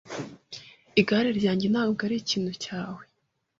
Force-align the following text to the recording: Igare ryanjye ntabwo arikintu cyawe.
Igare 1.01 1.29
ryanjye 1.39 1.67
ntabwo 1.69 2.01
arikintu 2.07 2.51
cyawe. 2.63 3.01